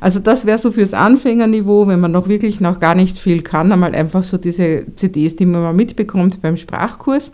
Also 0.00 0.20
das 0.20 0.46
wäre 0.46 0.58
so 0.58 0.70
fürs 0.70 0.94
Anfängerniveau, 0.94 1.86
wenn 1.86 2.00
man 2.00 2.12
noch 2.12 2.28
wirklich 2.28 2.60
noch 2.60 2.80
gar 2.80 2.94
nicht 2.94 3.18
viel 3.18 3.42
kann, 3.42 3.72
einmal 3.72 3.94
einfach 3.94 4.24
so 4.24 4.36
diese 4.36 4.84
CDs, 4.94 5.36
die 5.36 5.46
man 5.46 5.62
mal 5.62 5.72
mitbekommt 5.72 6.42
beim 6.42 6.56
Sprachkurs. 6.56 7.32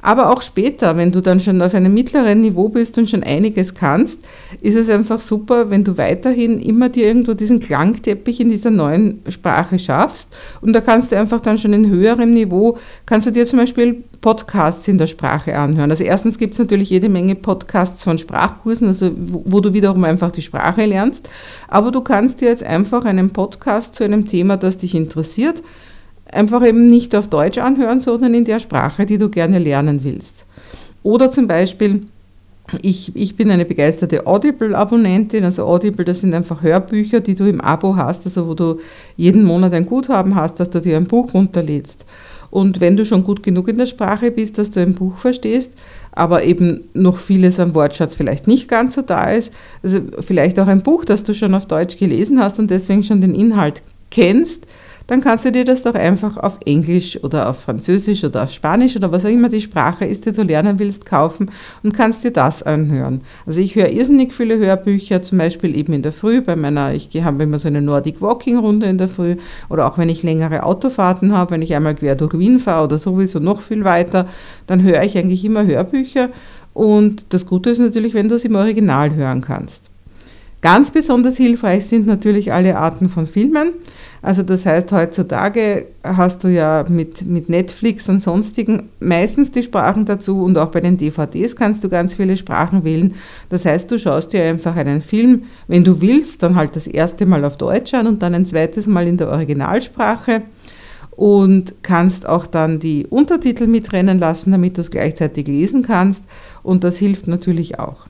Aber 0.00 0.30
auch 0.30 0.42
später, 0.42 0.96
wenn 0.96 1.10
du 1.10 1.20
dann 1.20 1.40
schon 1.40 1.60
auf 1.60 1.74
einem 1.74 1.92
mittleren 1.92 2.40
Niveau 2.40 2.68
bist 2.68 2.96
und 2.98 3.10
schon 3.10 3.24
einiges 3.24 3.74
kannst, 3.74 4.20
ist 4.60 4.76
es 4.76 4.88
einfach 4.88 5.20
super, 5.20 5.70
wenn 5.70 5.82
du 5.82 5.96
weiterhin 5.96 6.60
immer 6.60 6.88
dir 6.88 7.06
irgendwo 7.06 7.34
diesen 7.34 7.58
Klangteppich 7.58 8.40
in 8.40 8.48
dieser 8.48 8.70
neuen 8.70 9.20
Sprache 9.28 9.78
schaffst. 9.78 10.34
Und 10.60 10.72
da 10.72 10.80
kannst 10.80 11.10
du 11.10 11.16
einfach 11.16 11.40
dann 11.40 11.58
schon 11.58 11.72
in 11.72 11.90
höherem 11.90 12.32
Niveau, 12.32 12.78
kannst 13.06 13.26
du 13.26 13.32
dir 13.32 13.44
zum 13.44 13.58
Beispiel 13.58 14.04
Podcasts 14.20 14.86
in 14.88 14.98
der 14.98 15.06
Sprache 15.08 15.56
anhören. 15.56 15.90
Also 15.90 16.04
erstens 16.04 16.38
gibt 16.38 16.52
es 16.52 16.58
natürlich 16.58 16.90
jede 16.90 17.08
Menge 17.08 17.34
Podcasts 17.34 18.04
von 18.04 18.18
Sprachkursen, 18.18 18.88
also 18.88 19.10
wo, 19.16 19.42
wo 19.46 19.60
du 19.60 19.72
wiederum 19.72 20.04
einfach 20.04 20.32
die 20.32 20.42
Sprache 20.42 20.86
lernst. 20.86 21.28
Aber 21.68 21.90
du 21.90 22.00
kannst 22.02 22.40
dir 22.40 22.48
jetzt 22.48 22.64
einfach 22.64 23.04
einen 23.04 23.30
Podcast 23.30 23.96
zu 23.96 24.04
einem 24.04 24.26
Thema, 24.26 24.56
das 24.56 24.78
dich 24.78 24.94
interessiert, 24.94 25.62
einfach 26.32 26.64
eben 26.64 26.88
nicht 26.88 27.14
auf 27.14 27.28
Deutsch 27.28 27.58
anhören, 27.58 28.00
sondern 28.00 28.34
in 28.34 28.44
der 28.44 28.60
Sprache, 28.60 29.06
die 29.06 29.18
du 29.18 29.28
gerne 29.28 29.58
lernen 29.58 30.04
willst. 30.04 30.44
Oder 31.02 31.30
zum 31.30 31.48
Beispiel, 31.48 32.02
ich, 32.82 33.14
ich 33.16 33.36
bin 33.36 33.50
eine 33.50 33.64
begeisterte 33.64 34.26
Audible-Abonnentin. 34.26 35.44
Also 35.44 35.64
Audible, 35.64 36.04
das 36.04 36.20
sind 36.20 36.34
einfach 36.34 36.62
Hörbücher, 36.62 37.20
die 37.20 37.34
du 37.34 37.48
im 37.48 37.60
Abo 37.60 37.96
hast, 37.96 38.26
also 38.26 38.46
wo 38.46 38.54
du 38.54 38.78
jeden 39.16 39.44
Monat 39.44 39.72
ein 39.72 39.86
Guthaben 39.86 40.34
hast, 40.34 40.60
dass 40.60 40.70
du 40.70 40.80
dir 40.80 40.96
ein 40.96 41.06
Buch 41.06 41.32
runterlädst. 41.34 42.04
Und 42.50 42.80
wenn 42.80 42.96
du 42.96 43.04
schon 43.04 43.24
gut 43.24 43.42
genug 43.42 43.68
in 43.68 43.78
der 43.78 43.86
Sprache 43.86 44.30
bist, 44.30 44.58
dass 44.58 44.70
du 44.70 44.80
ein 44.80 44.94
Buch 44.94 45.18
verstehst, 45.18 45.72
aber 46.12 46.44
eben 46.44 46.88
noch 46.94 47.18
vieles 47.18 47.60
am 47.60 47.74
Wortschatz 47.74 48.14
vielleicht 48.14 48.46
nicht 48.46 48.68
ganz 48.68 48.94
so 48.94 49.02
da 49.02 49.30
ist, 49.30 49.52
also 49.82 50.00
vielleicht 50.20 50.58
auch 50.58 50.66
ein 50.66 50.82
Buch, 50.82 51.04
das 51.04 51.24
du 51.24 51.34
schon 51.34 51.54
auf 51.54 51.66
Deutsch 51.66 51.98
gelesen 51.98 52.40
hast 52.42 52.58
und 52.58 52.70
deswegen 52.70 53.02
schon 53.02 53.20
den 53.20 53.34
Inhalt 53.34 53.82
kennst, 54.10 54.66
dann 55.08 55.22
kannst 55.22 55.46
du 55.46 55.50
dir 55.50 55.64
das 55.64 55.82
doch 55.82 55.94
einfach 55.94 56.36
auf 56.36 56.58
Englisch 56.64 57.22
oder 57.24 57.48
auf 57.48 57.60
Französisch 57.60 58.24
oder 58.24 58.44
auf 58.44 58.52
Spanisch 58.52 58.94
oder 58.94 59.10
was 59.10 59.24
auch 59.24 59.30
immer 59.30 59.48
die 59.48 59.62
Sprache 59.62 60.04
ist, 60.04 60.26
die 60.26 60.32
du 60.32 60.42
lernen 60.42 60.78
willst, 60.78 61.06
kaufen 61.06 61.50
und 61.82 61.94
kannst 61.94 62.24
dir 62.24 62.30
das 62.30 62.62
anhören. 62.62 63.22
Also 63.46 63.60
ich 63.60 63.74
höre 63.74 63.88
irrsinnig 63.88 64.34
viele 64.34 64.58
Hörbücher, 64.58 65.22
zum 65.22 65.38
Beispiel 65.38 65.74
eben 65.74 65.94
in 65.94 66.02
der 66.02 66.12
Früh 66.12 66.42
bei 66.42 66.56
meiner, 66.56 66.92
ich 66.92 67.08
habe 67.22 67.42
immer 67.42 67.58
so 67.58 67.68
eine 67.68 67.80
Nordic 67.80 68.20
Walking 68.20 68.58
Runde 68.58 68.86
in 68.86 68.98
der 68.98 69.08
Früh 69.08 69.36
oder 69.70 69.86
auch 69.86 69.96
wenn 69.96 70.10
ich 70.10 70.22
längere 70.22 70.62
Autofahrten 70.62 71.32
habe, 71.32 71.52
wenn 71.52 71.62
ich 71.62 71.74
einmal 71.74 71.94
quer 71.94 72.14
durch 72.14 72.38
Wien 72.38 72.58
fahre 72.58 72.84
oder 72.84 72.98
sowieso 72.98 73.38
noch 73.38 73.62
viel 73.62 73.84
weiter, 73.84 74.28
dann 74.66 74.82
höre 74.82 75.02
ich 75.02 75.16
eigentlich 75.16 75.42
immer 75.42 75.66
Hörbücher 75.66 76.28
und 76.74 77.24
das 77.30 77.46
Gute 77.46 77.70
ist 77.70 77.78
natürlich, 77.78 78.12
wenn 78.12 78.28
du 78.28 78.34
es 78.34 78.44
im 78.44 78.56
Original 78.56 79.14
hören 79.14 79.40
kannst. 79.40 79.90
Ganz 80.60 80.90
besonders 80.90 81.36
hilfreich 81.36 81.86
sind 81.86 82.06
natürlich 82.06 82.52
alle 82.52 82.76
Arten 82.76 83.08
von 83.08 83.26
Filmen. 83.26 83.72
Also 84.20 84.42
das 84.42 84.66
heißt, 84.66 84.90
heutzutage 84.92 85.86
hast 86.02 86.42
du 86.42 86.48
ja 86.48 86.84
mit, 86.88 87.24
mit 87.24 87.48
Netflix 87.48 88.08
und 88.08 88.20
sonstigen 88.20 88.88
meistens 88.98 89.52
die 89.52 89.62
Sprachen 89.62 90.04
dazu 90.04 90.42
und 90.42 90.58
auch 90.58 90.70
bei 90.70 90.80
den 90.80 90.96
DVDs 90.96 91.54
kannst 91.54 91.84
du 91.84 91.88
ganz 91.88 92.14
viele 92.14 92.36
Sprachen 92.36 92.84
wählen. 92.84 93.14
Das 93.48 93.64
heißt, 93.64 93.90
du 93.90 93.98
schaust 93.98 94.32
dir 94.32 94.44
einfach 94.44 94.76
einen 94.76 95.02
Film, 95.02 95.44
wenn 95.68 95.84
du 95.84 96.00
willst, 96.00 96.42
dann 96.42 96.56
halt 96.56 96.74
das 96.74 96.86
erste 96.86 97.26
Mal 97.26 97.44
auf 97.44 97.56
Deutsch 97.56 97.94
an 97.94 98.06
und 98.06 98.22
dann 98.22 98.34
ein 98.34 98.46
zweites 98.46 98.86
Mal 98.86 99.06
in 99.06 99.16
der 99.16 99.28
Originalsprache 99.28 100.42
und 101.12 101.74
kannst 101.82 102.28
auch 102.28 102.46
dann 102.46 102.78
die 102.78 103.06
Untertitel 103.06 103.66
mitrennen 103.66 104.18
lassen, 104.18 104.52
damit 104.52 104.76
du 104.76 104.80
es 104.80 104.90
gleichzeitig 104.90 105.46
lesen 105.46 105.82
kannst 105.82 106.24
und 106.62 106.84
das 106.84 106.96
hilft 106.96 107.26
natürlich 107.26 107.78
auch. 107.78 108.06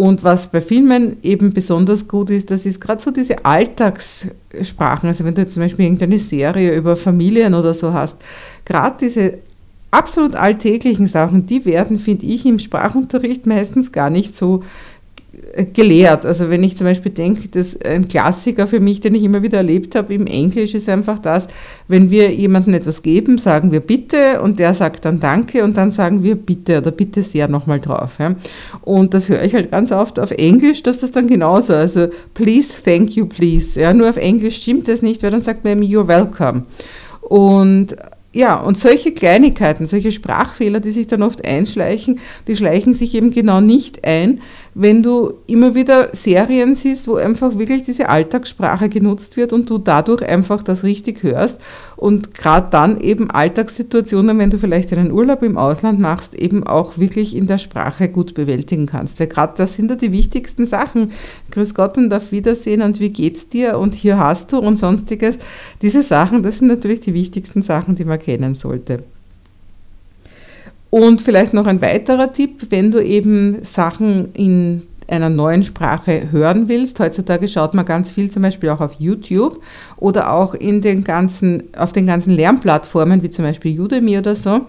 Und 0.00 0.24
was 0.24 0.48
bei 0.50 0.62
Filmen 0.62 1.18
eben 1.22 1.52
besonders 1.52 2.08
gut 2.08 2.30
ist, 2.30 2.50
das 2.50 2.64
ist 2.64 2.80
gerade 2.80 3.02
so 3.02 3.10
diese 3.10 3.44
Alltagssprachen. 3.44 5.06
Also 5.06 5.26
wenn 5.26 5.34
du 5.34 5.42
jetzt 5.42 5.52
zum 5.52 5.62
Beispiel 5.62 5.84
irgendeine 5.84 6.18
Serie 6.18 6.74
über 6.74 6.96
Familien 6.96 7.52
oder 7.52 7.74
so 7.74 7.92
hast, 7.92 8.16
gerade 8.64 8.96
diese 8.98 9.34
absolut 9.90 10.36
alltäglichen 10.36 11.06
Sachen, 11.06 11.44
die 11.44 11.66
werden, 11.66 11.98
finde 11.98 12.24
ich, 12.24 12.46
im 12.46 12.58
Sprachunterricht 12.58 13.44
meistens 13.44 13.92
gar 13.92 14.08
nicht 14.08 14.34
so 14.34 14.62
gelehrt. 15.72 16.24
Also 16.24 16.50
wenn 16.50 16.62
ich 16.62 16.76
zum 16.76 16.86
Beispiel 16.86 17.12
denke, 17.12 17.48
dass 17.48 17.80
ein 17.82 18.08
Klassiker 18.08 18.66
für 18.66 18.80
mich, 18.80 19.00
den 19.00 19.14
ich 19.14 19.24
immer 19.24 19.42
wieder 19.42 19.58
erlebt 19.58 19.94
habe 19.94 20.14
im 20.14 20.26
Englisch, 20.26 20.74
ist 20.74 20.88
einfach 20.88 21.18
das, 21.18 21.48
wenn 21.88 22.10
wir 22.10 22.32
jemandem 22.32 22.74
etwas 22.74 23.02
geben, 23.02 23.38
sagen 23.38 23.72
wir 23.72 23.80
bitte 23.80 24.40
und 24.42 24.58
der 24.58 24.74
sagt 24.74 25.04
dann 25.04 25.20
danke 25.20 25.64
und 25.64 25.76
dann 25.76 25.90
sagen 25.90 26.22
wir 26.22 26.36
bitte 26.36 26.78
oder 26.78 26.90
bitte 26.90 27.22
sehr 27.22 27.48
nochmal 27.48 27.80
drauf. 27.80 28.18
Ja. 28.18 28.36
Und 28.82 29.14
das 29.14 29.28
höre 29.28 29.42
ich 29.42 29.54
halt 29.54 29.70
ganz 29.70 29.92
oft 29.92 30.18
auf 30.18 30.30
Englisch, 30.30 30.82
dass 30.82 30.98
das 30.98 31.10
dann 31.12 31.26
genauso, 31.26 31.74
also 31.74 32.08
please, 32.34 32.74
thank 32.84 33.16
you, 33.16 33.26
please. 33.26 33.80
Ja, 33.80 33.92
nur 33.92 34.08
auf 34.08 34.16
Englisch 34.16 34.56
stimmt 34.56 34.88
das 34.88 35.02
nicht, 35.02 35.22
weil 35.22 35.30
dann 35.30 35.42
sagt 35.42 35.64
man 35.64 35.80
you're 35.82 36.06
welcome. 36.06 36.64
Und 37.22 37.96
ja, 38.32 38.56
und 38.60 38.78
solche 38.78 39.12
Kleinigkeiten, 39.12 39.86
solche 39.86 40.12
Sprachfehler, 40.12 40.78
die 40.78 40.92
sich 40.92 41.08
dann 41.08 41.22
oft 41.22 41.44
einschleichen, 41.44 42.20
die 42.46 42.56
schleichen 42.56 42.94
sich 42.94 43.14
eben 43.16 43.32
genau 43.32 43.60
nicht 43.60 44.06
ein, 44.06 44.40
wenn 44.80 45.02
du 45.02 45.34
immer 45.46 45.74
wieder 45.74 46.08
Serien 46.14 46.74
siehst, 46.74 47.06
wo 47.06 47.16
einfach 47.16 47.58
wirklich 47.58 47.82
diese 47.82 48.08
Alltagssprache 48.08 48.88
genutzt 48.88 49.36
wird 49.36 49.52
und 49.52 49.68
du 49.68 49.76
dadurch 49.76 50.22
einfach 50.22 50.62
das 50.62 50.84
richtig 50.84 51.22
hörst 51.22 51.60
und 51.96 52.32
gerade 52.32 52.68
dann 52.70 52.98
eben 52.98 53.30
Alltagssituationen, 53.30 54.38
wenn 54.38 54.48
du 54.48 54.58
vielleicht 54.58 54.90
einen 54.94 55.12
Urlaub 55.12 55.42
im 55.42 55.58
Ausland 55.58 56.00
machst, 56.00 56.34
eben 56.34 56.66
auch 56.66 56.96
wirklich 56.96 57.36
in 57.36 57.46
der 57.46 57.58
Sprache 57.58 58.08
gut 58.08 58.32
bewältigen 58.32 58.86
kannst. 58.86 59.20
Weil 59.20 59.26
gerade 59.26 59.52
das 59.58 59.74
sind 59.74 59.90
ja 59.90 59.96
die 59.96 60.12
wichtigsten 60.12 60.64
Sachen. 60.64 61.12
Grüß 61.50 61.74
Gott 61.74 61.98
und 61.98 62.12
auf 62.14 62.32
Wiedersehen 62.32 62.80
und 62.80 63.00
wie 63.00 63.10
geht's 63.10 63.50
dir 63.50 63.78
und 63.78 63.94
hier 63.94 64.16
hast 64.16 64.50
du 64.50 64.58
und 64.58 64.78
sonstiges. 64.78 65.36
Diese 65.82 66.02
Sachen, 66.02 66.42
das 66.42 66.58
sind 66.58 66.68
natürlich 66.68 67.00
die 67.00 67.12
wichtigsten 67.12 67.60
Sachen, 67.60 67.96
die 67.96 68.06
man 68.06 68.18
kennen 68.18 68.54
sollte. 68.54 69.04
Und 70.90 71.22
vielleicht 71.22 71.54
noch 71.54 71.66
ein 71.66 71.80
weiterer 71.80 72.32
Tipp, 72.32 72.66
wenn 72.70 72.90
du 72.90 73.02
eben 73.02 73.64
Sachen 73.64 74.32
in 74.34 74.82
einer 75.10 75.28
neuen 75.28 75.62
Sprache 75.64 76.30
hören 76.30 76.68
willst. 76.68 76.98
Heutzutage 77.00 77.48
schaut 77.48 77.74
man 77.74 77.84
ganz 77.84 78.12
viel 78.12 78.30
zum 78.30 78.42
Beispiel 78.42 78.70
auch 78.70 78.80
auf 78.80 78.94
YouTube 78.98 79.60
oder 79.96 80.32
auch 80.32 80.54
in 80.54 80.80
den 80.80 81.04
ganzen, 81.04 81.64
auf 81.76 81.92
den 81.92 82.06
ganzen 82.06 82.30
Lernplattformen 82.32 83.22
wie 83.22 83.30
zum 83.30 83.44
Beispiel 83.44 83.78
Udemy 83.80 84.18
oder 84.18 84.36
so. 84.36 84.62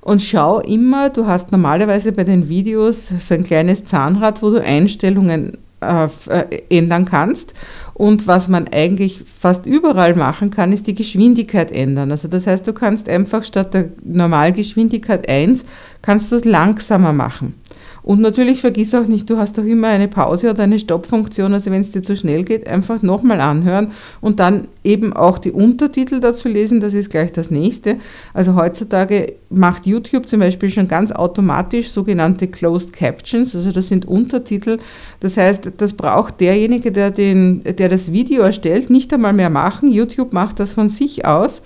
Und 0.00 0.22
schau 0.22 0.60
immer, 0.60 1.10
du 1.10 1.26
hast 1.26 1.52
normalerweise 1.52 2.12
bei 2.12 2.24
den 2.24 2.48
Videos 2.48 3.10
so 3.18 3.34
ein 3.34 3.44
kleines 3.44 3.84
Zahnrad, 3.84 4.42
wo 4.42 4.50
du 4.50 4.62
Einstellungen 4.62 5.58
ändern 5.80 7.04
kannst. 7.04 7.54
Und 7.94 8.26
was 8.26 8.48
man 8.48 8.68
eigentlich 8.68 9.22
fast 9.24 9.66
überall 9.66 10.14
machen 10.14 10.50
kann, 10.50 10.72
ist 10.72 10.86
die 10.86 10.94
Geschwindigkeit 10.94 11.72
ändern. 11.72 12.12
Also 12.12 12.28
das 12.28 12.46
heißt, 12.46 12.66
du 12.66 12.72
kannst 12.72 13.08
einfach 13.08 13.44
statt 13.44 13.74
der 13.74 13.88
Normalgeschwindigkeit 14.04 15.28
1, 15.28 15.64
kannst 16.00 16.30
du 16.30 16.36
es 16.36 16.44
langsamer 16.44 17.12
machen. 17.12 17.54
Und 18.02 18.20
natürlich 18.20 18.60
vergiss 18.60 18.94
auch 18.94 19.06
nicht, 19.06 19.28
du 19.28 19.38
hast 19.38 19.58
doch 19.58 19.64
immer 19.64 19.88
eine 19.88 20.08
Pause 20.08 20.50
oder 20.50 20.62
eine 20.62 20.78
Stoppfunktion, 20.78 21.52
also 21.52 21.70
wenn 21.70 21.82
es 21.82 21.90
dir 21.90 22.02
zu 22.02 22.16
schnell 22.16 22.44
geht, 22.44 22.66
einfach 22.68 23.02
nochmal 23.02 23.40
anhören 23.40 23.92
und 24.20 24.40
dann 24.40 24.68
eben 24.84 25.12
auch 25.12 25.38
die 25.38 25.52
Untertitel 25.52 26.20
dazu 26.20 26.48
lesen, 26.48 26.80
das 26.80 26.94
ist 26.94 27.10
gleich 27.10 27.32
das 27.32 27.50
nächste. 27.50 27.96
Also 28.32 28.54
heutzutage 28.54 29.34
macht 29.50 29.86
YouTube 29.86 30.28
zum 30.28 30.40
Beispiel 30.40 30.70
schon 30.70 30.88
ganz 30.88 31.12
automatisch 31.12 31.90
sogenannte 31.90 32.48
Closed 32.48 32.92
Captions, 32.92 33.54
also 33.54 33.72
das 33.72 33.88
sind 33.88 34.06
Untertitel. 34.06 34.78
Das 35.20 35.36
heißt, 35.36 35.72
das 35.76 35.92
braucht 35.92 36.40
derjenige, 36.40 36.92
der, 36.92 37.10
den, 37.10 37.62
der 37.64 37.88
das 37.88 38.12
Video 38.12 38.42
erstellt, 38.42 38.90
nicht 38.90 39.12
einmal 39.12 39.32
mehr 39.32 39.50
machen. 39.50 39.90
YouTube 39.90 40.32
macht 40.32 40.60
das 40.60 40.72
von 40.72 40.88
sich 40.88 41.26
aus. 41.26 41.62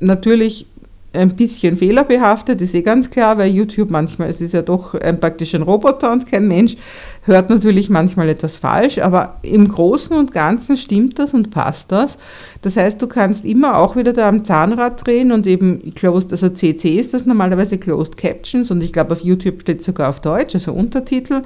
Natürlich 0.00 0.66
ein 1.14 1.36
bisschen 1.36 1.76
fehlerbehaftet, 1.76 2.60
ist 2.60 2.74
eh 2.74 2.82
ganz 2.82 3.10
klar, 3.10 3.38
weil 3.38 3.50
YouTube 3.50 3.90
manchmal, 3.90 4.28
es 4.28 4.40
ist 4.40 4.52
ja 4.52 4.62
doch 4.62 4.94
ein, 4.94 5.20
praktisch 5.20 5.54
ein 5.54 5.62
Roboter 5.62 6.12
und 6.12 6.30
kein 6.30 6.48
Mensch, 6.48 6.76
hört 7.22 7.50
natürlich 7.50 7.90
manchmal 7.90 8.28
etwas 8.28 8.56
falsch, 8.56 8.98
aber 8.98 9.36
im 9.42 9.68
Großen 9.68 10.16
und 10.16 10.32
Ganzen 10.32 10.76
stimmt 10.76 11.18
das 11.18 11.34
und 11.34 11.50
passt 11.50 11.92
das. 11.92 12.18
Das 12.62 12.76
heißt, 12.76 13.00
du 13.00 13.06
kannst 13.06 13.44
immer 13.44 13.78
auch 13.78 13.96
wieder 13.96 14.12
da 14.12 14.28
am 14.28 14.44
Zahnrad 14.44 15.06
drehen 15.06 15.32
und 15.32 15.46
eben 15.46 15.94
Closed, 15.94 16.32
also 16.32 16.48
CC 16.48 16.90
ist 16.90 17.14
das 17.14 17.26
normalerweise 17.26 17.78
Closed 17.78 18.16
Captions 18.16 18.70
und 18.70 18.82
ich 18.82 18.92
glaube 18.92 19.12
auf 19.12 19.20
YouTube 19.20 19.62
steht 19.62 19.82
sogar 19.82 20.08
auf 20.08 20.20
Deutsch, 20.20 20.54
also 20.54 20.72
Untertitel. 20.72 21.42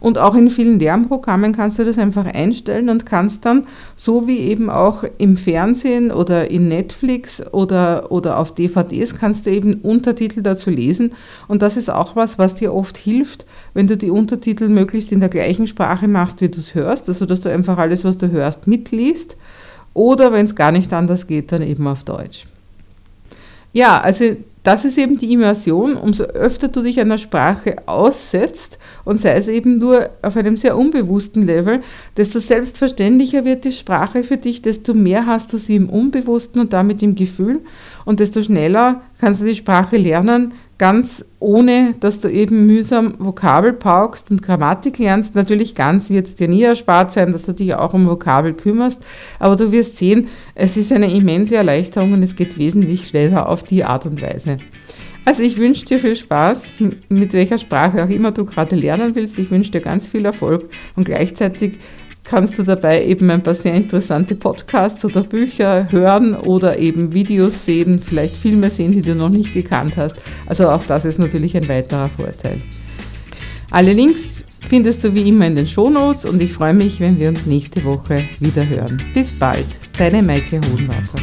Und 0.00 0.18
auch 0.18 0.34
in 0.34 0.50
vielen 0.50 0.78
Lernprogrammen 0.78 1.52
kannst 1.52 1.78
du 1.78 1.84
das 1.84 1.98
einfach 1.98 2.26
einstellen 2.26 2.88
und 2.88 3.06
kannst 3.06 3.44
dann, 3.44 3.66
so 3.96 4.26
wie 4.26 4.38
eben 4.38 4.70
auch 4.70 5.04
im 5.18 5.36
Fernsehen 5.36 6.10
oder 6.10 6.50
in 6.50 6.68
Netflix 6.68 7.42
oder, 7.52 8.10
oder 8.10 8.38
auf 8.38 8.54
DVDs, 8.54 9.18
kannst 9.18 9.46
du 9.46 9.50
eben 9.50 9.74
Untertitel 9.74 10.42
dazu 10.42 10.70
lesen. 10.70 11.12
Und 11.48 11.62
das 11.62 11.76
ist 11.76 11.90
auch 11.90 12.16
was, 12.16 12.38
was 12.38 12.54
dir 12.54 12.74
oft 12.74 12.96
hilft, 12.96 13.46
wenn 13.74 13.86
du 13.86 13.96
die 13.96 14.10
Untertitel 14.10 14.68
möglichst 14.68 15.12
in 15.12 15.20
der 15.20 15.28
gleichen 15.28 15.66
Sprache 15.66 16.08
machst, 16.08 16.40
wie 16.40 16.48
du 16.48 16.58
es 16.58 16.74
hörst, 16.74 17.08
also 17.08 17.26
dass 17.26 17.40
du 17.40 17.50
einfach 17.50 17.78
alles, 17.78 18.04
was 18.04 18.18
du 18.18 18.30
hörst, 18.30 18.66
mitliest. 18.66 19.36
Oder 19.94 20.32
wenn 20.32 20.46
es 20.46 20.54
gar 20.54 20.70
nicht 20.70 20.92
anders 20.92 21.26
geht, 21.26 21.50
dann 21.50 21.62
eben 21.62 21.86
auf 21.88 22.04
Deutsch. 22.04 22.46
Ja, 23.72 24.00
also 24.00 24.36
das 24.62 24.84
ist 24.84 24.98
eben 24.98 25.18
die 25.18 25.32
Immersion. 25.32 25.96
Umso 25.96 26.24
öfter 26.24 26.68
du 26.68 26.82
dich 26.82 27.00
einer 27.00 27.18
Sprache 27.18 27.76
aussetzt 27.86 28.77
und 29.08 29.22
sei 29.22 29.32
es 29.36 29.48
eben 29.48 29.78
nur 29.78 30.10
auf 30.20 30.36
einem 30.36 30.58
sehr 30.58 30.76
unbewussten 30.76 31.46
Level, 31.46 31.80
desto 32.18 32.40
selbstverständlicher 32.40 33.46
wird 33.46 33.64
die 33.64 33.72
Sprache 33.72 34.22
für 34.22 34.36
dich, 34.36 34.60
desto 34.60 34.92
mehr 34.92 35.24
hast 35.24 35.50
du 35.50 35.56
sie 35.56 35.76
im 35.76 35.88
Unbewussten 35.88 36.60
und 36.60 36.74
damit 36.74 37.02
im 37.02 37.14
Gefühl 37.14 37.60
und 38.04 38.20
desto 38.20 38.42
schneller 38.42 39.00
kannst 39.18 39.40
du 39.40 39.46
die 39.46 39.54
Sprache 39.54 39.96
lernen, 39.96 40.52
ganz 40.76 41.24
ohne, 41.40 41.94
dass 42.00 42.20
du 42.20 42.28
eben 42.28 42.66
mühsam 42.66 43.14
Vokabel 43.18 43.72
paukst 43.72 44.30
und 44.30 44.42
Grammatik 44.42 44.98
lernst. 44.98 45.34
Natürlich 45.34 45.74
ganz 45.74 46.10
wird 46.10 46.26
es 46.26 46.34
dir 46.34 46.48
nie 46.48 46.64
erspart 46.64 47.10
sein, 47.10 47.32
dass 47.32 47.44
du 47.44 47.54
dich 47.54 47.74
auch 47.74 47.94
um 47.94 48.06
Vokabel 48.06 48.52
kümmerst, 48.52 49.02
aber 49.38 49.56
du 49.56 49.72
wirst 49.72 49.96
sehen, 49.96 50.28
es 50.54 50.76
ist 50.76 50.92
eine 50.92 51.10
immense 51.10 51.56
Erleichterung 51.56 52.12
und 52.12 52.22
es 52.22 52.36
geht 52.36 52.58
wesentlich 52.58 53.08
schneller 53.08 53.48
auf 53.48 53.62
die 53.62 53.84
Art 53.84 54.04
und 54.04 54.20
Weise. 54.20 54.58
Also 55.28 55.42
ich 55.42 55.58
wünsche 55.58 55.84
dir 55.84 55.98
viel 55.98 56.16
Spaß, 56.16 56.72
mit 57.10 57.34
welcher 57.34 57.58
Sprache 57.58 58.02
auch 58.02 58.08
immer 58.08 58.32
du 58.32 58.46
gerade 58.46 58.74
lernen 58.74 59.14
willst. 59.14 59.38
Ich 59.38 59.50
wünsche 59.50 59.70
dir 59.70 59.82
ganz 59.82 60.06
viel 60.06 60.24
Erfolg 60.24 60.70
und 60.96 61.04
gleichzeitig 61.04 61.72
kannst 62.24 62.58
du 62.58 62.62
dabei 62.62 63.04
eben 63.04 63.30
ein 63.30 63.42
paar 63.42 63.54
sehr 63.54 63.74
interessante 63.74 64.36
Podcasts 64.36 65.04
oder 65.04 65.22
Bücher 65.22 65.92
hören 65.92 66.34
oder 66.34 66.78
eben 66.78 67.12
Videos 67.12 67.62
sehen, 67.62 67.98
vielleicht 67.98 68.36
Filme 68.36 68.70
sehen, 68.70 68.92
die 68.92 69.02
du 69.02 69.14
noch 69.14 69.28
nicht 69.28 69.52
gekannt 69.52 69.98
hast. 69.98 70.16
Also 70.46 70.70
auch 70.70 70.84
das 70.84 71.04
ist 71.04 71.18
natürlich 71.18 71.54
ein 71.58 71.68
weiterer 71.68 72.08
Vorteil. 72.08 72.62
Alle 73.70 73.92
Links 73.92 74.44
findest 74.66 75.04
du 75.04 75.14
wie 75.14 75.28
immer 75.28 75.46
in 75.46 75.56
den 75.56 75.66
Shownotes 75.66 76.24
und 76.24 76.40
ich 76.40 76.54
freue 76.54 76.72
mich, 76.72 77.00
wenn 77.00 77.20
wir 77.20 77.28
uns 77.28 77.44
nächste 77.44 77.84
Woche 77.84 78.22
wieder 78.40 78.66
hören. 78.66 78.96
Bis 79.12 79.38
bald, 79.38 79.66
deine 79.98 80.22
Maike 80.22 80.58
Hohenwarter. 80.72 81.18